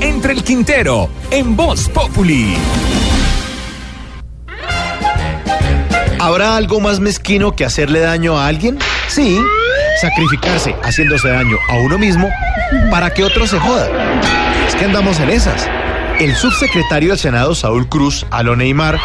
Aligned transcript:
Entre 0.00 0.32
el 0.32 0.42
Quintero 0.42 1.08
en 1.30 1.56
Voz 1.56 1.88
Populi. 1.88 2.54
¿Habrá 6.18 6.56
algo 6.56 6.80
más 6.80 7.00
mezquino 7.00 7.54
que 7.54 7.64
hacerle 7.64 8.00
daño 8.00 8.38
a 8.38 8.46
alguien? 8.46 8.78
Sí, 9.08 9.40
sacrificarse 10.00 10.74
haciéndose 10.82 11.28
daño 11.28 11.56
a 11.68 11.76
uno 11.76 11.98
mismo 11.98 12.28
para 12.90 13.14
que 13.14 13.24
otro 13.24 13.46
se 13.46 13.58
joda. 13.58 13.88
Es 14.66 14.74
que 14.74 14.84
andamos 14.84 15.20
en 15.20 15.30
esas. 15.30 15.68
El 16.18 16.34
subsecretario 16.34 17.10
del 17.10 17.18
Senado, 17.18 17.54
Saúl 17.54 17.88
Cruz, 17.88 18.26
a 18.30 18.42
lo 18.42 18.56
Neymar, 18.56 18.98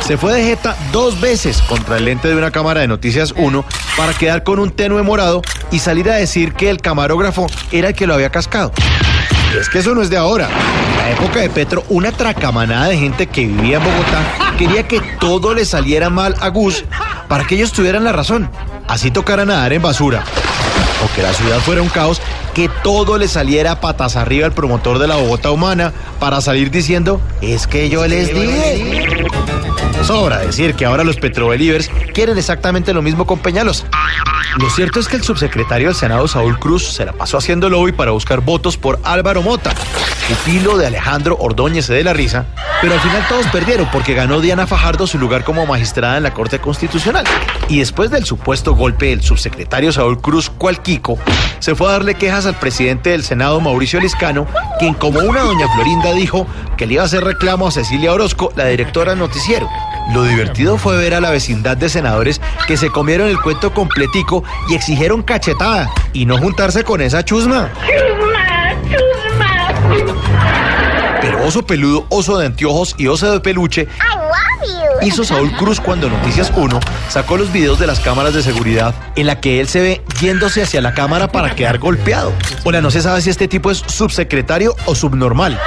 se 0.00 0.16
fue 0.16 0.34
de 0.34 0.44
jeta 0.44 0.76
dos 0.92 1.20
veces 1.20 1.62
contra 1.62 1.98
el 1.98 2.04
lente 2.04 2.28
de 2.28 2.36
una 2.36 2.50
cámara 2.50 2.80
de 2.80 2.88
Noticias 2.88 3.34
1 3.36 3.64
para 3.96 4.12
quedar 4.14 4.42
con 4.42 4.58
un 4.58 4.70
tenue 4.70 5.02
morado 5.02 5.42
y 5.70 5.78
salir 5.78 6.10
a 6.10 6.16
decir 6.16 6.54
que 6.54 6.70
el 6.70 6.80
camarógrafo 6.80 7.46
era 7.72 7.88
el 7.88 7.94
que 7.94 8.06
lo 8.06 8.14
había 8.14 8.30
cascado. 8.30 8.72
Y 9.54 9.58
es 9.58 9.68
que 9.68 9.80
eso 9.80 9.94
no 9.94 10.02
es 10.02 10.10
de 10.10 10.16
ahora. 10.16 10.48
En 10.48 10.96
la 10.96 11.10
época 11.10 11.40
de 11.40 11.50
Petro, 11.50 11.84
una 11.88 12.12
tracamanada 12.12 12.88
de 12.88 12.98
gente 12.98 13.26
que 13.26 13.46
vivía 13.46 13.78
en 13.78 13.84
Bogotá 13.84 14.22
quería 14.56 14.86
que 14.86 15.00
todo 15.18 15.54
le 15.54 15.64
saliera 15.64 16.10
mal 16.10 16.34
a 16.40 16.48
Gus 16.48 16.84
para 17.28 17.44
que 17.44 17.56
ellos 17.56 17.72
tuvieran 17.72 18.04
la 18.04 18.12
razón. 18.12 18.50
Así 18.86 19.10
tocara 19.10 19.44
nadar 19.44 19.72
en 19.72 19.82
basura. 19.82 20.24
O 21.04 21.14
que 21.14 21.22
la 21.22 21.32
ciudad 21.32 21.58
fuera 21.60 21.82
un 21.82 21.88
caos, 21.88 22.20
que 22.54 22.68
todo 22.82 23.18
le 23.18 23.26
saliera 23.28 23.80
patas 23.80 24.16
arriba 24.16 24.46
al 24.46 24.52
promotor 24.52 24.98
de 24.98 25.08
la 25.08 25.16
Bogotá 25.16 25.50
humana 25.50 25.92
para 26.18 26.40
salir 26.40 26.70
diciendo, 26.70 27.20
es 27.40 27.66
que 27.66 27.88
yo 27.88 28.06
les 28.06 28.34
dije. 28.34 29.09
Sobra 30.04 30.38
decir 30.38 30.74
que 30.74 30.86
ahora 30.86 31.04
los 31.04 31.16
Petrobelivers 31.16 31.90
quieren 32.14 32.38
exactamente 32.38 32.92
lo 32.92 33.02
mismo 33.02 33.26
con 33.26 33.38
Peñalos. 33.38 33.84
Lo 34.58 34.68
cierto 34.70 34.98
es 34.98 35.08
que 35.08 35.16
el 35.16 35.22
subsecretario 35.22 35.88
del 35.88 35.96
Senado, 35.96 36.26
Saúl 36.26 36.58
Cruz, 36.58 36.92
se 36.92 37.04
la 37.04 37.12
pasó 37.12 37.36
haciendo 37.38 37.68
lobby 37.68 37.92
para 37.92 38.10
buscar 38.10 38.40
votos 38.40 38.76
por 38.76 38.98
Álvaro 39.04 39.42
Mota, 39.42 39.72
pupilo 40.28 40.76
de 40.76 40.86
Alejandro 40.86 41.36
Ordóñez 41.38 41.86
de 41.86 42.02
la 42.02 42.12
Risa, 42.12 42.46
pero 42.80 42.94
al 42.94 43.00
final 43.00 43.26
todos 43.28 43.46
perdieron 43.48 43.88
porque 43.92 44.14
ganó 44.14 44.40
Diana 44.40 44.66
Fajardo 44.66 45.06
su 45.06 45.18
lugar 45.18 45.44
como 45.44 45.66
magistrada 45.66 46.16
en 46.16 46.22
la 46.22 46.32
Corte 46.32 46.58
Constitucional. 46.58 47.24
Y 47.68 47.78
después 47.78 48.10
del 48.10 48.24
supuesto 48.24 48.74
golpe 48.74 49.06
del 49.06 49.22
subsecretario 49.22 49.92
Saúl 49.92 50.20
Cruz 50.20 50.50
Cualquico, 50.50 51.18
se 51.58 51.74
fue 51.74 51.88
a 51.88 51.92
darle 51.92 52.14
quejas 52.14 52.46
al 52.46 52.58
presidente 52.58 53.10
del 53.10 53.22
Senado, 53.22 53.60
Mauricio 53.60 54.00
Liscano, 54.00 54.46
quien 54.78 54.94
como 54.94 55.20
una 55.20 55.40
doña 55.40 55.68
Florinda 55.74 56.12
dijo 56.12 56.46
que 56.76 56.86
le 56.86 56.94
iba 56.94 57.02
a 57.02 57.06
hacer 57.06 57.22
reclamo 57.22 57.68
a 57.68 57.70
Cecilia 57.70 58.12
Orozco, 58.12 58.52
la 58.56 58.66
directora 58.66 59.14
noticiero. 59.14 59.68
Lo 60.14 60.24
divertido 60.24 60.78
fue 60.78 60.96
ver 60.96 61.14
a 61.14 61.20
la 61.20 61.30
vecindad 61.30 61.76
de 61.76 61.88
senadores 61.88 62.40
que 62.66 62.76
se 62.76 62.90
comieron 62.90 63.28
el 63.28 63.40
cuento 63.40 63.72
completico 63.72 64.42
y 64.68 64.74
exigieron 64.74 65.22
cachetada 65.22 65.90
y 66.12 66.26
no 66.26 66.38
juntarse 66.38 66.82
con 66.82 67.00
esa 67.00 67.24
chusma. 67.24 67.70
Pero 67.86 68.20
oso 71.44 71.64
peludo, 71.64 72.06
oso 72.08 72.38
de 72.38 72.46
anteojos 72.46 72.94
y 72.98 73.06
oso 73.06 73.30
de 73.32 73.40
peluche 73.40 73.88
hizo 75.02 75.24
Saúl 75.24 75.50
Cruz 75.52 75.80
cuando 75.80 76.10
Noticias 76.10 76.52
1 76.54 76.78
sacó 77.08 77.36
los 77.36 77.52
videos 77.52 77.78
de 77.78 77.86
las 77.86 78.00
cámaras 78.00 78.34
de 78.34 78.42
seguridad 78.42 78.94
en 79.16 79.26
la 79.26 79.40
que 79.40 79.60
él 79.60 79.68
se 79.68 79.80
ve 79.80 80.02
yéndose 80.20 80.62
hacia 80.62 80.80
la 80.80 80.94
cámara 80.94 81.28
para 81.28 81.54
quedar 81.54 81.78
golpeado. 81.78 82.32
Hola, 82.64 82.80
no 82.80 82.90
se 82.90 83.00
sabe 83.00 83.22
si 83.22 83.30
este 83.30 83.48
tipo 83.48 83.70
es 83.70 83.78
subsecretario 83.86 84.74
o 84.86 84.94
subnormal. 84.94 85.58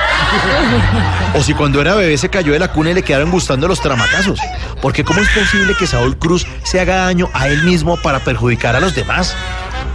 O 1.36 1.42
si 1.42 1.54
cuando 1.54 1.82
era 1.82 1.96
bebé 1.96 2.18
se 2.18 2.30
cayó 2.30 2.54
de 2.54 2.60
la 2.60 2.72
cuna 2.72 2.92
y 2.92 2.94
le 2.94 3.04
quedaron 3.04 3.32
gustando 3.32 3.68
los 3.68 3.82
tramacazos. 3.82 4.40
Porque 4.82 5.04
¿cómo 5.04 5.22
es 5.22 5.30
posible 5.30 5.74
que 5.78 5.88
Saúl 5.88 6.18
Cruz 6.18 6.46
se 6.64 6.80
haga 6.80 6.98
daño 6.98 7.30
a 7.34 7.48
él 7.48 7.64
mismo 7.64 7.98
para 7.98 8.20
perjudicar 8.20 8.76
a 8.76 8.80
los 8.80 8.94
demás? 8.94 9.36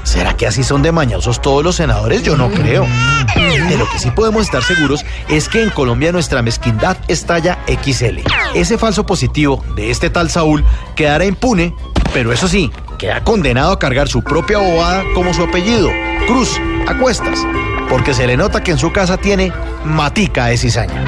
¿Será 0.08 0.34
que 0.34 0.46
así 0.46 0.64
son 0.64 0.80
de 0.80 0.90
mañosos 0.90 1.42
todos 1.42 1.62
los 1.62 1.76
senadores? 1.76 2.22
Yo 2.22 2.34
no 2.34 2.48
creo. 2.50 2.86
De 3.68 3.76
lo 3.76 3.86
que 3.90 3.98
sí 3.98 4.10
podemos 4.10 4.44
estar 4.44 4.62
seguros 4.62 5.04
es 5.28 5.50
que 5.50 5.62
en 5.62 5.68
Colombia 5.68 6.12
nuestra 6.12 6.40
mezquindad 6.40 6.96
estalla 7.08 7.58
XL. 7.66 8.20
Ese 8.54 8.78
falso 8.78 9.04
positivo 9.04 9.62
de 9.76 9.91
este 9.91 10.08
tal 10.08 10.30
Saúl 10.30 10.64
quedará 10.97 11.26
impune, 11.26 11.74
pero 12.14 12.32
eso 12.32 12.48
sí, 12.48 12.72
queda 12.97 13.22
condenado 13.22 13.70
a 13.70 13.78
cargar 13.78 14.08
su 14.08 14.22
propia 14.22 14.56
bobada 14.56 15.04
como 15.14 15.34
su 15.34 15.42
apellido, 15.42 15.91
Cruz, 16.26 16.58
a 16.88 16.97
cuestas, 16.97 17.47
porque 17.91 18.14
se 18.14 18.26
le 18.26 18.38
nota 18.38 18.62
que 18.62 18.70
en 18.70 18.78
su 18.78 18.91
casa 18.91 19.18
tiene 19.18 19.52
matica 19.84 20.47
de 20.47 20.56
cizaña. 20.56 21.04